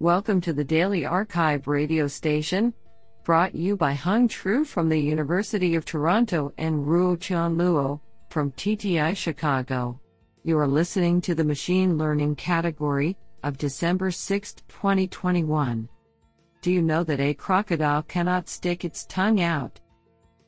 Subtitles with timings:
[0.00, 2.72] Welcome to the Daily Archive radio station,
[3.24, 7.98] brought you by Hung Tru from the University of Toronto and Ruo Chan Luo
[8.30, 10.00] from TTI Chicago.
[10.44, 15.88] You are listening to the Machine Learning category of December 6, 2021.
[16.62, 19.80] Do you know that a crocodile cannot stick its tongue out?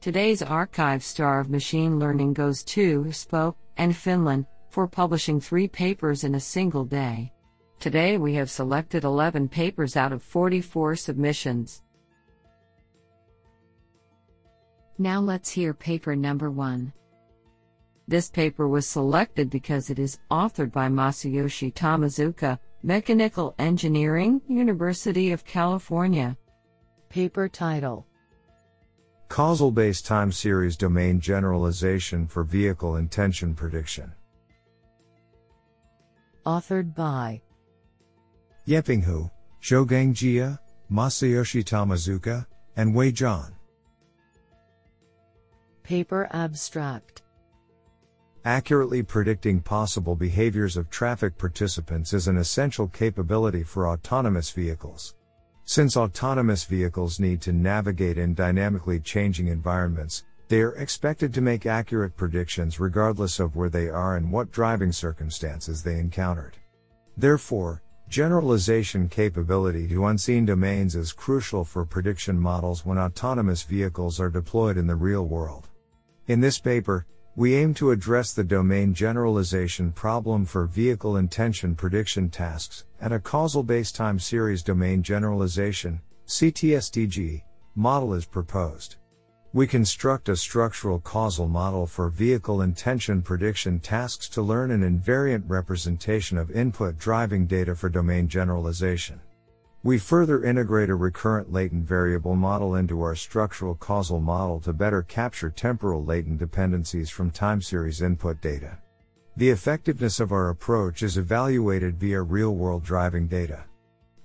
[0.00, 6.22] Today's archive star of machine learning goes to Espoo and Finland for publishing three papers
[6.22, 7.32] in a single day.
[7.80, 11.80] Today we have selected 11 papers out of 44 submissions.
[14.98, 16.92] Now let's hear paper number one.
[18.06, 25.46] This paper was selected because it is authored by Masayoshi Tomizuka, Mechanical Engineering, University of
[25.46, 26.36] California.
[27.08, 28.06] Paper title
[29.28, 34.12] Causal based time series domain generalization for vehicle intention prediction.
[36.44, 37.40] Authored by
[38.66, 39.30] Yeping Hu,
[39.62, 40.58] Zhougang Jia,
[40.90, 43.52] Masayoshi Tomizuka, and Wei Zhang.
[45.82, 47.22] Paper Abstract
[48.44, 55.14] Accurately predicting possible behaviors of traffic participants is an essential capability for autonomous vehicles.
[55.64, 61.66] Since autonomous vehicles need to navigate in dynamically changing environments, they are expected to make
[61.66, 66.56] accurate predictions regardless of where they are and what driving circumstances they encountered.
[67.16, 74.28] Therefore, Generalization capability to unseen domains is crucial for prediction models when autonomous vehicles are
[74.28, 75.68] deployed in the real world.
[76.26, 82.28] In this paper, we aim to address the domain generalization problem for vehicle intention prediction
[82.28, 87.42] tasks and a causal based time series domain generalization CTSDG
[87.76, 88.96] model is proposed.
[89.52, 95.42] We construct a structural causal model for vehicle intention prediction tasks to learn an invariant
[95.48, 99.20] representation of input driving data for domain generalization.
[99.82, 105.02] We further integrate a recurrent latent variable model into our structural causal model to better
[105.02, 108.78] capture temporal latent dependencies from time series input data.
[109.36, 113.64] The effectiveness of our approach is evaluated via real world driving data.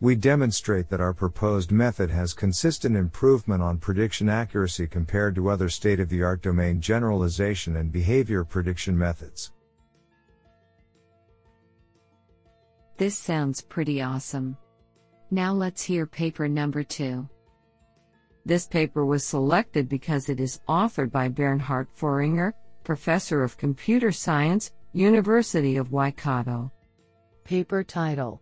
[0.06, 5.68] We demonstrate that our proposed method has consistent improvement on prediction accuracy compared to other
[5.68, 9.52] state of the art domain generalization and behavior prediction methods.
[12.98, 14.56] This sounds pretty awesome.
[15.32, 17.28] Now let's hear paper number two.
[18.46, 24.72] This paper was selected because it is authored by Bernhard Pfahringer, Professor of Computer Science,
[24.94, 26.72] University of Waikato.
[27.44, 28.40] Paper title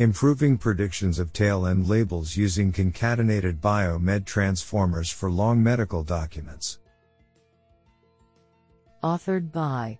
[0.00, 6.78] Improving predictions of tail end labels using concatenated biomed transformers for long medical documents.
[9.04, 9.98] Authored by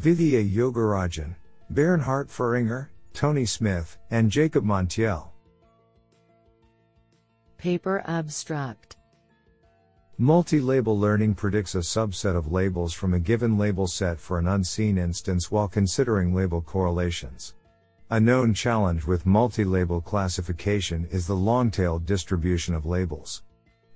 [0.00, 1.36] Vithya Yogarajan,
[1.70, 5.28] Bernhard Pfahringer, Tony Smith, and Jacob Montiel.
[7.56, 8.96] Paper Abstract
[10.18, 14.48] Multi label learning predicts a subset of labels from a given label set for an
[14.48, 17.54] unseen instance while considering label correlations.
[18.14, 23.42] A known challenge with multi-label classification is the long-tail distribution of labels.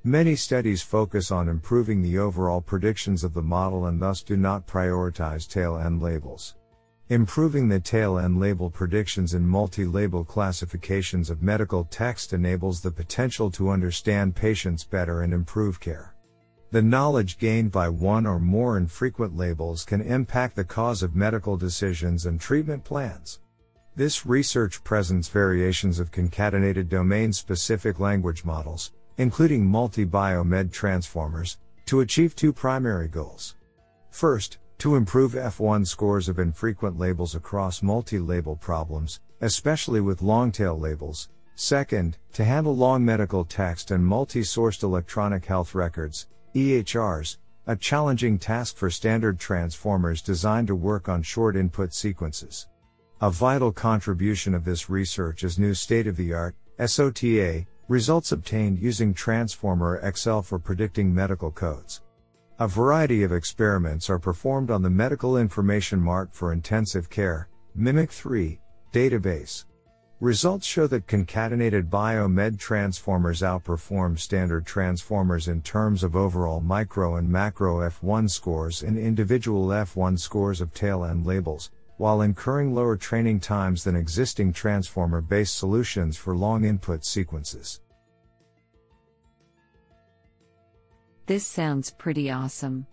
[0.02, 4.66] Many studies focus on improving the overall predictions of the model and thus do not
[4.66, 6.56] prioritize tail-end labels.
[7.10, 13.70] Improving the tail-end label predictions in multi-label classifications of medical text enables the potential to
[13.70, 16.16] understand patients better and improve care.
[16.72, 21.56] The knowledge gained by one or more infrequent labels can impact the cause of medical
[21.56, 23.38] decisions and treatment plans.
[23.98, 31.98] This research presents variations of concatenated domain specific language models, including multi biomed transformers, to
[31.98, 33.56] achieve two primary goals.
[34.12, 40.52] First, to improve F1 scores of infrequent labels across multi label problems, especially with long
[40.52, 41.28] tail labels.
[41.56, 48.38] Second, to handle long medical text and multi sourced electronic health records, EHRs, a challenging
[48.38, 52.68] task for standard transformers designed to work on short input sequences.
[53.20, 58.78] A vital contribution of this research is new state of the art, SOTA, results obtained
[58.78, 62.02] using Transformer XL for predicting medical codes.
[62.60, 68.10] A variety of experiments are performed on the Medical Information Mart for Intensive Care, MIMIC
[68.10, 68.60] 3,
[68.92, 69.64] database.
[70.20, 77.28] Results show that concatenated biomed transformers outperform standard transformers in terms of overall micro and
[77.28, 83.40] macro F1 scores and individual F1 scores of tail end labels, while incurring lower training
[83.40, 87.80] times than existing transformer based solutions for long input sequences.
[91.26, 92.86] This sounds pretty awesome.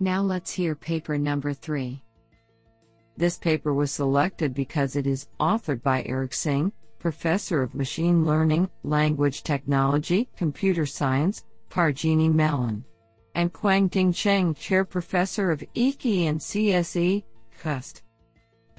[0.00, 2.02] Now let's hear paper number 3.
[3.16, 8.70] This paper was selected because it is authored by Eric Xing, Professor of Machine Learning,
[8.84, 12.84] Language Technology, Computer Science, Carnegie Mellon,
[13.34, 17.24] and Kwang-Ting Cheng, Chair Professor of EKI and CSE,
[17.60, 18.02] CUST.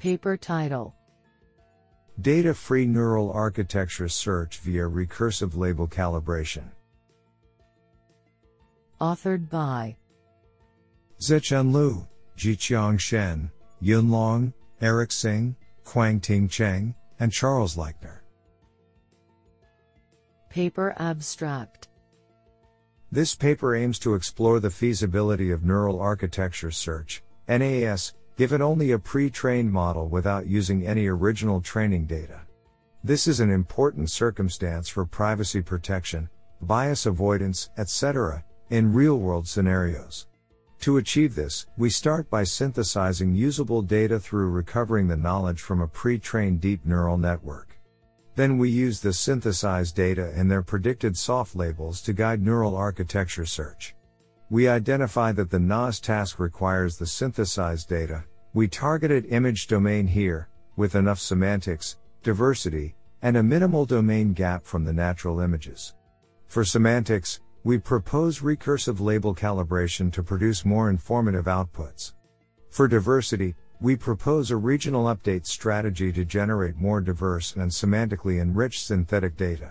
[0.00, 0.94] Paper title
[2.22, 6.64] Data Free Neural Architecture Search via Recursive Label Calibration.
[8.98, 9.98] Authored by
[11.20, 12.08] Zechun Liu,
[12.38, 13.50] Zhiqiang Shen,
[13.82, 15.54] Yun Long, Eric Xing,
[15.84, 18.20] Kwang-Ting Cheng, and Charles Leichner.
[20.48, 21.88] Paper Abstract
[23.12, 28.98] This paper aims to explore the feasibility of neural architecture search, NAS, given only a
[28.98, 32.40] pre-trained model without using any original training data.
[33.04, 36.26] This is an important circumstance for privacy protection,
[36.62, 40.26] bias avoidance, etc., in real-world scenarios.
[40.80, 45.86] To achieve this, we start by synthesizing usable data through recovering the knowledge from a
[45.86, 47.78] pre-trained deep neural network.
[48.36, 53.44] Then we use the synthesized data and their predicted soft labels to guide neural architecture
[53.44, 53.94] search.
[54.48, 60.48] We identify that the NAS task requires the synthesized data, we targeted image domain here,
[60.76, 65.94] with enough semantics, diversity, and a minimal domain gap from the natural images.
[66.46, 72.14] For semantics, we propose recursive label calibration to produce more informative outputs.
[72.70, 78.84] For diversity, we propose a regional update strategy to generate more diverse and semantically enriched
[78.84, 79.70] synthetic data.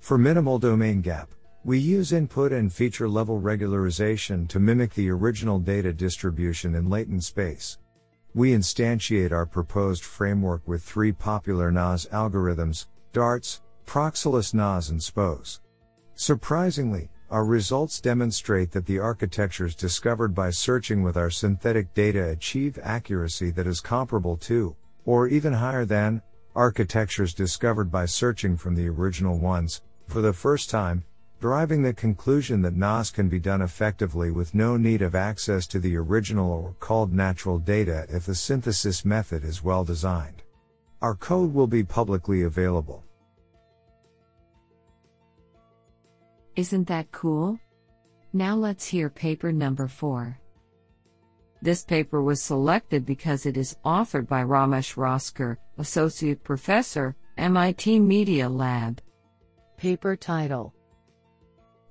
[0.00, 1.30] For minimal domain gap,
[1.64, 7.24] we use input and feature level regularization to mimic the original data distribution in latent
[7.24, 7.78] space.
[8.34, 15.60] We instantiate our proposed framework with three popular NAS algorithms, DARTS, Proxyless NAS and SPOS.
[16.14, 22.78] Surprisingly, our results demonstrate that the architectures discovered by searching with our synthetic data achieve
[22.82, 26.22] accuracy that is comparable to, or even higher than,
[26.54, 31.04] architectures discovered by searching from the original ones, for the first time,
[31.40, 35.78] driving the conclusion that NAS can be done effectively with no need of access to
[35.78, 40.42] the original or called natural data if the synthesis method is well designed.
[41.00, 43.04] Our code will be publicly available.
[46.56, 47.60] Isn't that cool?
[48.32, 50.36] Now let's hear paper number 4.
[51.62, 58.48] This paper was selected because it is authored by Ramesh Raskar, Associate Professor, MIT Media
[58.48, 59.00] Lab.
[59.76, 60.74] Paper title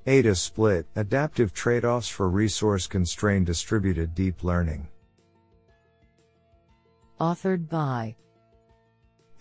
[0.08, 4.88] ADA Split Adaptive Trade offs for Resource Constrained Distributed Deep Learning.
[7.20, 8.16] Authored by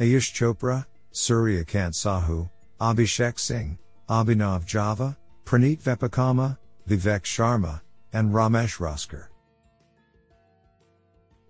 [0.01, 3.79] Ayush Chopra, Surya Kant Sahu, Abhishek Singh,
[4.09, 6.59] Abhinav Java, Praneet Vepakomma,
[6.89, 7.81] Vivek Sharma,
[8.13, 9.29] and Ramesh Raskar.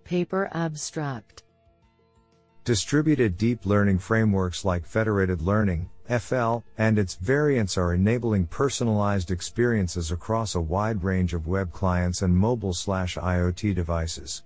[0.03, 1.41] Paper Abstract
[2.65, 10.11] Distributed deep learning frameworks like federated learning, FL, and its variants are enabling personalized experiences
[10.11, 14.43] across a wide range of web clients and mobile IoT devices.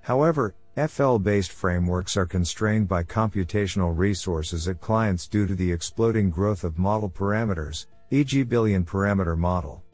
[0.00, 6.30] However, FL based frameworks are constrained by computational resources at clients due to the exploding
[6.30, 9.84] growth of model parameters, e.g., billion parameter model.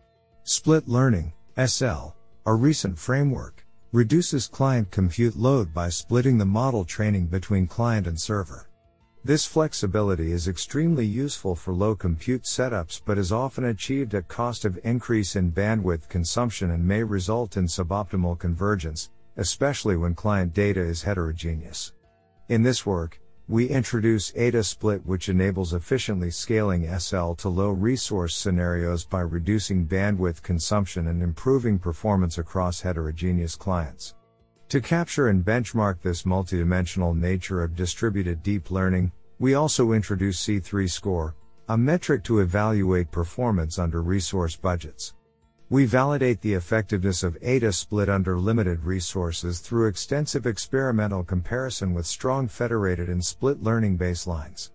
[0.45, 1.33] Split Learning,
[1.67, 2.15] SL,
[2.47, 8.21] a recent framework, reduces client compute load by splitting the model training between client and
[8.21, 8.68] server.
[9.29, 14.65] This flexibility is extremely useful for low compute setups but is often achieved at cost
[14.65, 20.81] of increase in bandwidth consumption and may result in suboptimal convergence, especially when client data
[20.81, 21.93] is heterogeneous.
[22.49, 28.35] In this work, we introduce ADA split which enables efficiently scaling SL to low resource
[28.35, 34.15] scenarios by reducing bandwidth consumption and improving performance across heterogeneous clients.
[34.71, 40.91] To capture and benchmark this multidimensional nature of distributed deep learning, we also introduce C3
[40.91, 41.37] score,
[41.69, 45.15] a metric to evaluate performance under resource budgets.
[45.71, 52.07] We validate the effectiveness of ADA split under limited resources through extensive experimental comparison with
[52.07, 54.71] strong federated and split learning baselines.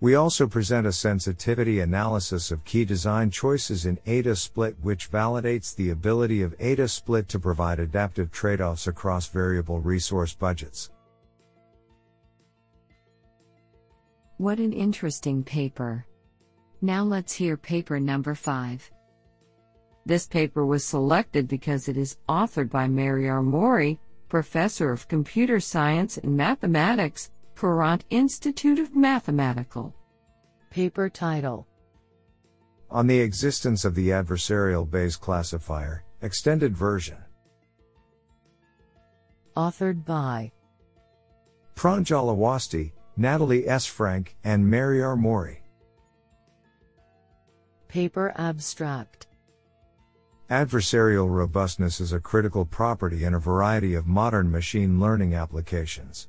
[0.00, 5.74] We also present a sensitivity analysis of key design choices in ADA split which validates
[5.74, 10.90] the ability of ADA split to provide adaptive trade-offs across variable resource budgets.
[14.38, 16.04] What an interesting paper.
[16.82, 18.90] Now let's hear paper number 5.
[20.06, 23.98] This paper was selected because it is authored by Mehryar Mohri,
[24.28, 29.94] Professor of Computer Science and Mathematics, Courant Institute of Mathematical.
[30.70, 31.68] Paper title
[32.90, 37.18] On the existence of the adversarial Bayes classifier, extended version.
[39.56, 40.50] Authored by
[41.76, 43.86] Pranjal Awasthi, Natalie S.
[43.86, 45.58] Frank, and Mehryar Mohri.
[47.86, 49.28] Paper Abstract
[50.50, 56.28] Adversarial robustness is a critical property in a variety of modern machine learning applications.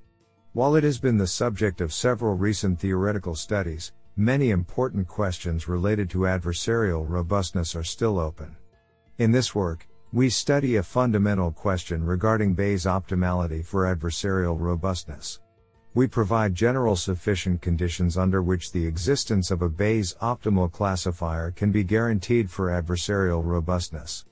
[0.53, 6.09] While it has been the subject of several recent theoretical studies, many important questions related
[6.11, 8.55] to adversarial robustness are still open.
[9.17, 15.39] In this work, we study a fundamental question regarding Bayes optimality for adversarial robustness.
[15.95, 21.71] We provide general sufficient conditions under which the existence of a Bayes optimal classifier can
[21.71, 24.25] be guaranteed for adversarial robustness.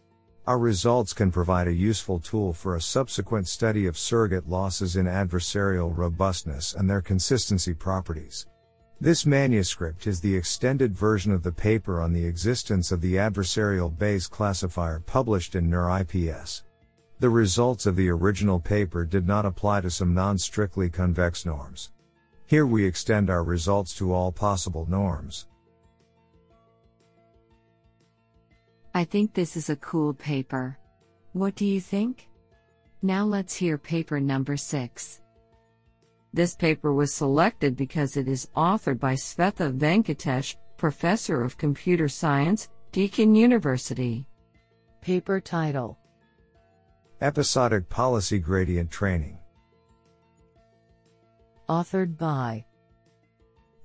[0.45, 5.05] Our results can provide a useful tool for a subsequent study of surrogate losses in
[5.05, 8.45] adversarial robustness and their consistency properties.
[8.99, 13.97] This manuscript is the extended version of the paper on the existence of the adversarial
[13.97, 16.63] Bayes classifier published in NeurIPS.
[17.23, 21.93] The results of the original paper did not apply to some non-strictly convex norms.
[22.47, 25.47] Here we extend our results to all possible norms.
[28.93, 30.77] I think this is a cool paper.
[31.31, 32.27] What do you think?
[33.01, 35.21] Now let's hear paper number 6.
[36.33, 42.67] This paper was selected because it is authored by Svetha Venkatesh, Professor of Computer Science,
[42.91, 44.27] Deakin University.
[44.99, 45.97] Paper title
[47.23, 49.37] Episodic Policy Gradient Training.
[51.69, 52.65] Authored by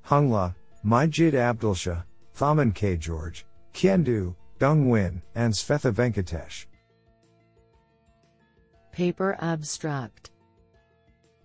[0.02, 2.02] Hung Le, Majid Abdolshah,
[2.34, 2.96] Thommen K.
[2.96, 6.66] George, Kien Do, Dong Nguyen, and Svetha Venkatesh.
[8.90, 10.32] Paper Abstract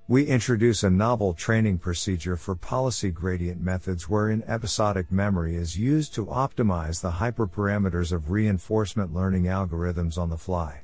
[0.07, 6.13] we introduce a novel training procedure for policy gradient methods wherein episodic memory is used
[6.15, 10.82] to optimize the hyperparameters of reinforcement learning algorithms on the fly.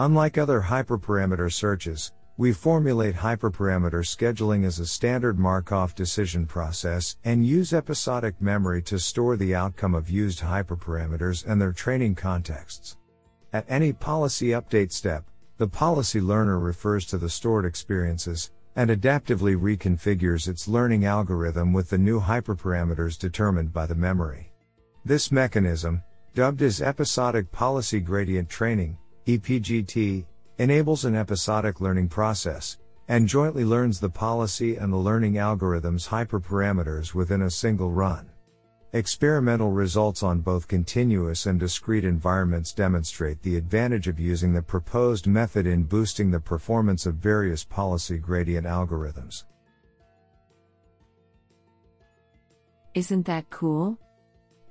[0.00, 7.44] Unlike other hyperparameter searches, we formulate hyperparameter scheduling as a standard Markov decision process and
[7.44, 12.96] use episodic memory to store the outcome of used hyperparameters and their training contexts.
[13.52, 15.26] At any policy update step,
[15.58, 21.90] the policy learner refers to the stored experiences and adaptively reconfigures its learning algorithm with
[21.90, 24.50] the new hyperparameters determined by the memory.
[25.04, 26.02] This mechanism,
[26.34, 28.96] dubbed as episodic policy gradient training,
[29.38, 30.24] EPGT,
[30.58, 37.14] enables an episodic learning process and jointly learns the policy and the learning algorithm's hyperparameters
[37.14, 38.30] within a single run.
[38.92, 45.26] Experimental results on both continuous and discrete environments demonstrate the advantage of using the proposed
[45.26, 49.44] method in boosting the performance of various policy gradient algorithms.
[52.94, 53.98] Isn't that cool?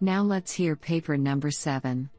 [0.01, 2.09] Now let's hear paper number 7.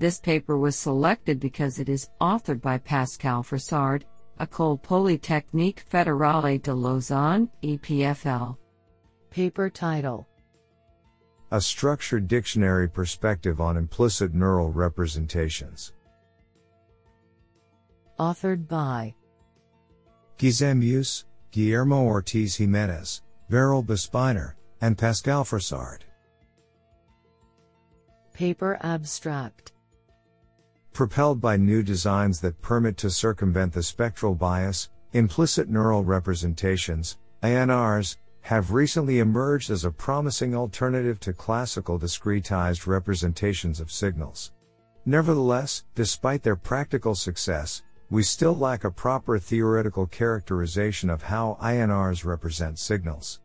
[0.00, 4.04] This paper was selected because it is authored by Pascal Frossard,
[4.40, 8.56] École Polytechnique Fédérale de Lausanne, EPFL.
[9.28, 10.26] Paper title
[11.50, 15.92] a structured dictionary perspective on implicit neural representations.
[18.18, 19.14] Authored by
[20.38, 26.02] Gizem Yüce, Guillermo Ortiz Jimenez, Beril Besbinar, and Pascal Frossard.
[28.32, 29.72] Paper Abstract
[30.92, 38.16] Propelled by new designs that permit to circumvent the spectral bias, implicit neural representations, INRs,
[38.42, 44.52] have recently emerged as a promising alternative to classical discretized representations of signals.
[45.06, 52.24] Nevertheless, despite their practical success, we still lack a proper theoretical characterization of how INRs
[52.24, 53.40] represent signals.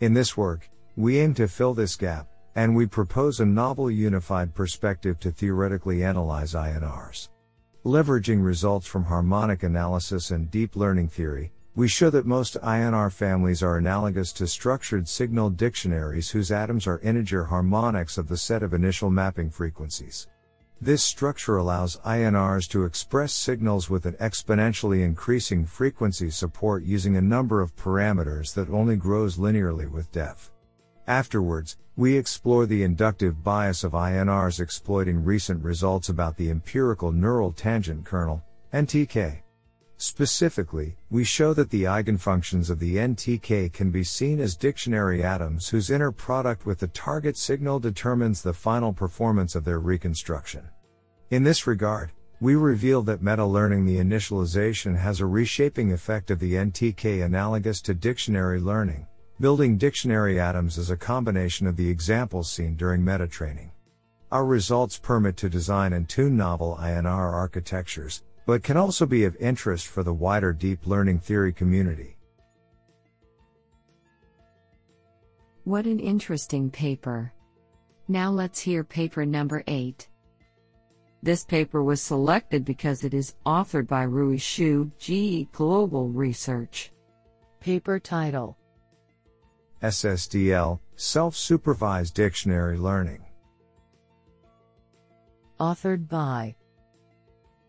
[0.00, 4.52] In this work, we aim to fill this gap, and we propose a novel unified
[4.52, 7.28] perspective to theoretically analyze INRs.
[7.84, 13.62] Leveraging results from harmonic analysis and deep learning theory, we show that most INR families
[13.62, 18.74] are analogous to structured signal dictionaries whose atoms are integer harmonics of the set of
[18.74, 20.26] initial mapping frequencies.
[20.80, 27.20] This structure allows INRs to express signals with an exponentially increasing frequency support using a
[27.20, 30.50] number of parameters that only grows linearly with depth.
[31.06, 37.50] Afterwards, we explore the inductive bias of INRs exploiting recent results about the empirical neural
[37.50, 38.40] tangent kernel,
[38.72, 39.42] NTK.
[39.96, 45.68] Specifically, we show that the eigenfunctions of the NTK can be seen as dictionary atoms
[45.68, 50.68] whose inner product with the target signal determines the final performance of their reconstruction.
[51.30, 56.54] In this regard, we reveal that meta-learning the initialization has a reshaping effect of the
[56.54, 59.07] NTK analogous to dictionary learning,
[59.40, 63.70] Building dictionary atoms is a combination of the examples seen during meta training.
[64.32, 69.36] Our results permit to design and tune novel INR architectures, but can also be of
[69.36, 72.16] interest for the wider deep learning theory community.
[75.62, 77.32] What an interesting paper.
[78.08, 80.08] Now let's hear paper number 8.
[81.22, 86.90] This paper was selected because it is authored by Rui Shu, GE Global Research.
[87.60, 88.56] Paper title
[89.82, 93.24] SSDL Self Supervised Dictionary Learning.
[95.60, 96.54] Authored by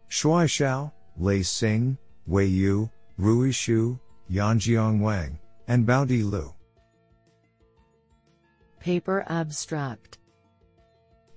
[0.09, 3.99] Shuai Xiao, Lei Xing, Wei Yu, Rui Xu,
[4.31, 6.53] Yanjiang Wang, and Baodi Lu.
[8.79, 10.17] Paper Abstract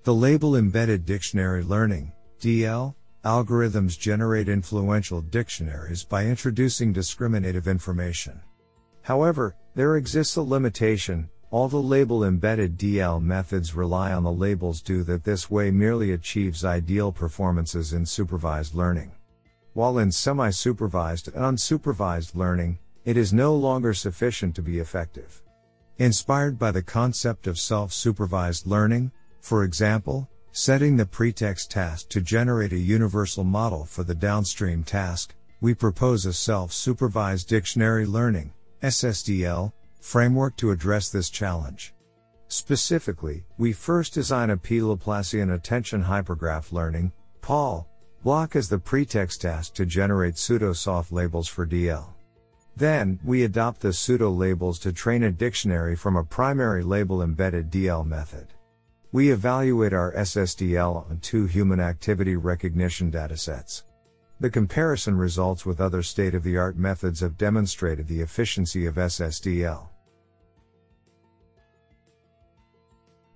[0.05, 8.41] The label embedded dictionary learning, DL, algorithms generate influential dictionaries by introducing discriminative information.
[9.03, 14.81] However, there exists a limitation, all the label embedded DL methods rely on the labels
[14.81, 19.13] do that this way merely achieves ideal performances in supervised learning.
[19.75, 25.43] While in semi-supervised and unsupervised learning, it is no longer sufficient to be effective.
[25.99, 32.73] Inspired by the concept of self-supervised learning, for example, setting the pretext task to generate
[32.73, 38.53] a universal model for the downstream task, we propose a self-supervised dictionary learning,
[38.83, 41.95] SSDL, framework to address this challenge.
[42.49, 44.81] Specifically, we first design a P.
[44.81, 47.13] Laplacian attention hypergraph learning,
[47.43, 47.89] PAL,
[48.25, 52.07] block as the pretext task to generate pseudo-soft labels for DL.
[52.77, 57.71] Then, we adopt the pseudo labels to train a dictionary from a primary label embedded
[57.71, 58.49] DL method.
[59.13, 63.83] We evaluate our SSDL on two human activity recognition datasets.
[64.43, 68.97] The comparison results with other state of the art methods have demonstrated the efficiency of
[68.97, 69.89] SSDL.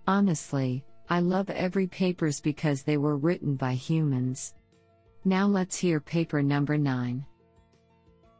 [0.08, 4.56] Honestly, I love every papers because they were written by humans.
[5.24, 7.24] Now let's hear paper number 9.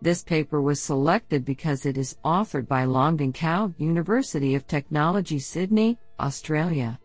[0.02, 6.00] This paper was selected because it is authored by Longbing Cao, University of Technology Sydney,
[6.18, 6.98] Australia.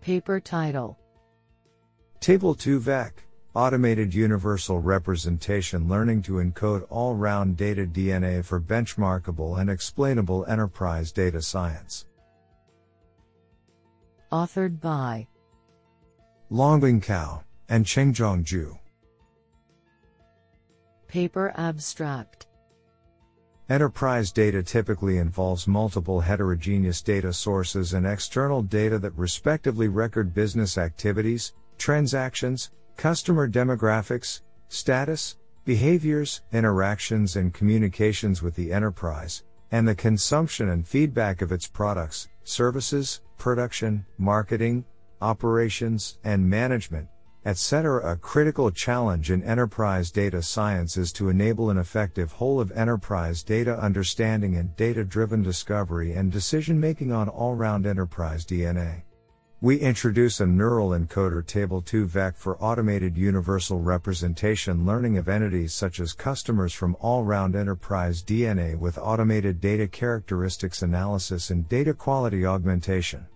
[0.00, 0.98] Paper title
[2.18, 3.25] Table 2 VEC
[3.56, 11.10] Automated Universal Representation Learning to Encode All Round Data DNA for Benchmarkable and Explainable Enterprise
[11.10, 12.04] Data Science.
[14.30, 15.26] Authored by
[16.52, 18.78] Longbing Cao and Chengjong Zhu.
[21.08, 22.48] Paper Abstract
[23.70, 30.76] Enterprise data typically involves multiple heterogeneous data sources and external data that respectively record business
[30.76, 40.68] activities, transactions, customer demographics, status, behaviors, interactions, and communications with the enterprise, and the consumption
[40.68, 44.84] and feedback of its products, services, production, marketing,
[45.20, 47.08] operations, and management,
[47.44, 48.12] etc.
[48.12, 53.42] A critical challenge in enterprise data science is to enable an effective whole of enterprise
[53.42, 59.02] data understanding and data driven discovery and decision making on all round enterprise DNA.
[59.66, 65.74] We introduce a neural encoder table 2 VEC for automated universal representation learning of entities
[65.74, 71.92] such as customers from all round enterprise DNA with automated data characteristics analysis and data
[71.94, 73.26] quality augmentation.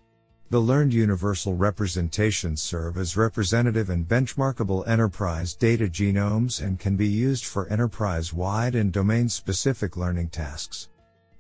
[0.51, 7.09] The learned universal representations serve as representative and benchmarkable enterprise data genomes and can be
[7.09, 10.91] used for enterprise wide and domain specific learning tasks.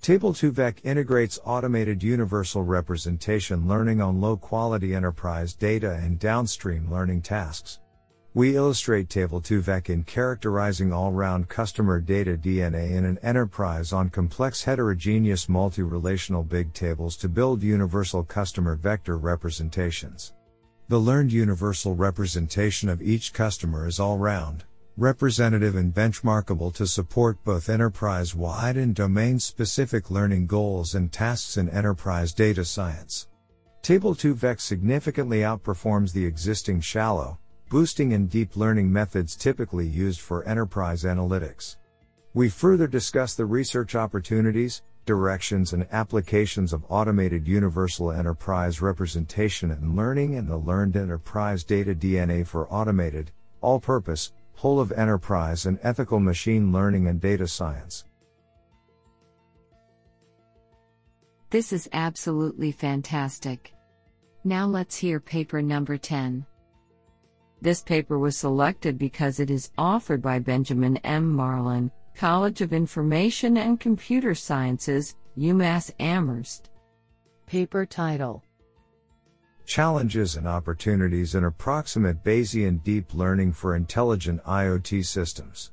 [0.00, 6.90] Table 2 VEC integrates automated universal representation learning on low quality enterprise data and downstream
[6.90, 7.80] learning tasks.
[8.32, 13.92] We illustrate Table 2 VEC in characterizing all round customer data DNA in an enterprise
[13.92, 20.32] on complex heterogeneous multi relational big tables to build universal customer vector representations.
[20.88, 24.64] The learned universal representation of each customer is all round
[24.96, 31.56] representative and benchmarkable to support both enterprise wide and domain specific learning goals and tasks
[31.56, 33.28] in enterprise data science.
[33.82, 37.38] Table 2 VEC significantly outperforms the existing shallow,
[37.70, 41.76] boosting and deep learning methods typically used for enterprise analytics.
[42.34, 49.96] We further discuss the research opportunities, directions, and applications of automated universal enterprise representation and
[49.96, 55.78] learning and the learned enterprise data DNA for automated, all purpose, whole of enterprise and
[55.82, 58.04] ethical machine learning and data science.
[61.48, 63.72] This is absolutely fantastic.
[64.44, 66.44] Now let's hear paper number 10.
[67.62, 71.32] This paper was selected because it is authored by Benjamin M.
[71.32, 76.68] Marlin, College of Information and Computer Sciences, UMass Amherst.
[77.46, 78.44] Paper title
[79.70, 85.70] Challenges and Opportunities in Approximate Bayesian Deep Learning for Intelligent IoT Systems.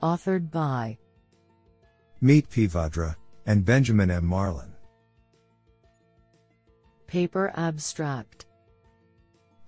[0.00, 0.96] Authored by
[2.20, 2.68] Meet P.
[2.68, 4.24] Vadera, and Benjamin M.
[4.24, 4.72] Marlin.
[7.08, 8.46] Paper Abstract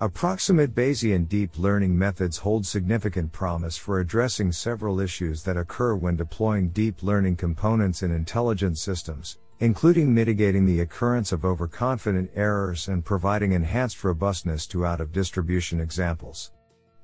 [0.01, 6.15] Approximate Bayesian deep learning methods hold significant promise for addressing several issues that occur when
[6.15, 13.05] deploying deep learning components in intelligent systems, including mitigating the occurrence of overconfident errors and
[13.05, 16.53] providing enhanced robustness to out of distribution examples.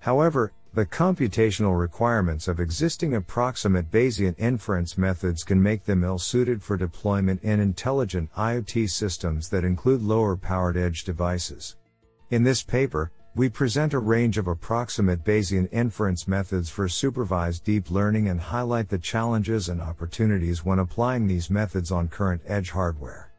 [0.00, 6.62] However, the computational requirements of existing approximate Bayesian inference methods can make them ill suited
[6.62, 11.76] for deployment in intelligent IoT systems that include lower powered edge devices.
[12.30, 17.90] In this paper, we present a range of approximate Bayesian inference methods for supervised deep
[17.90, 23.32] learning and highlight the challenges and opportunities when applying these methods on current edge hardware.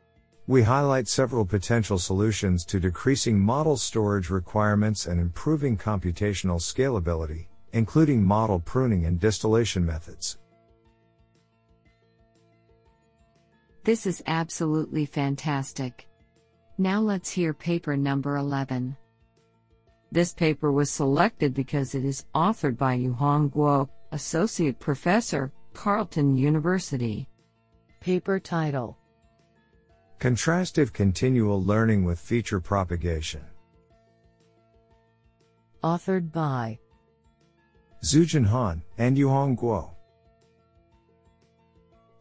[0.48, 8.24] We highlight several potential solutions to decreasing model storage requirements and improving computational scalability, including
[8.24, 10.40] model pruning and distillation methods.
[13.84, 16.08] This is absolutely fantastic.
[16.80, 18.98] Now let's hear paper number 11.
[20.14, 27.28] This paper was selected because it is authored by Yuhong Guo, Associate Professor, Carleton University.
[28.00, 28.96] Paper title
[30.20, 33.42] Contrastive Continual Learning with Feature Propagation.
[35.84, 36.78] Authored by
[38.04, 39.96] Zhujin Han and Yuhong Guo.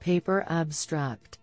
[0.00, 1.40] Paper Abstract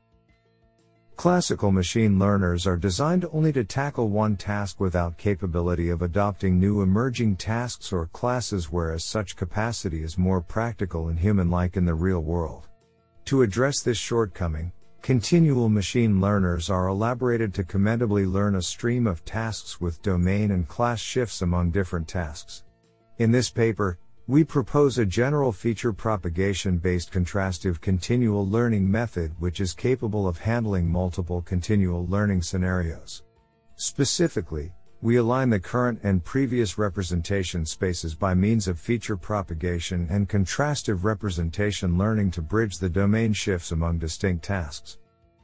[1.20, 6.82] Classical machine learners are designed only to tackle one task without capability of adopting new
[6.82, 11.94] emerging tasks or classes, whereas such capacity is more practical and human like in the
[11.94, 12.70] real world.
[13.26, 19.26] To address this shortcoming, continual machine learners are elaborated to commendably learn a stream of
[19.26, 22.64] tasks with domain and class shifts among different tasks.
[23.18, 29.60] In this paper, we propose a general feature propagation based contrastive continual learning method which
[29.60, 33.24] is capable of handling multiple continual learning scenarios.
[33.76, 40.30] Specifically, we align the current and previous representation spaces by means of feature propagation and
[40.30, 45.00] contrastive representation learning to bridge the domain shifts among distinct tasks.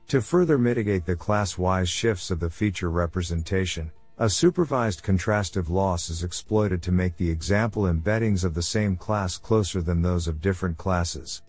[0.09, 6.09] To further mitigate the class wise shifts of the feature representation, a supervised contrastive loss
[6.09, 10.41] is exploited to make the example embeddings of the same class closer than those of
[10.41, 11.41] different classes.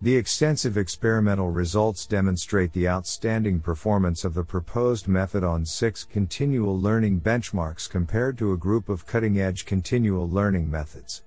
[0.00, 6.78] The extensive experimental results demonstrate the outstanding performance of the proposed method on six continual
[6.78, 11.24] learning benchmarks compared to a group of cutting edge continual learning methods.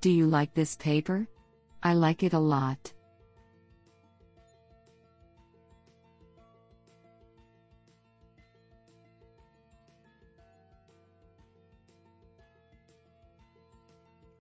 [0.00, 1.28] Do you like this paper?
[1.82, 2.92] I like it a lot.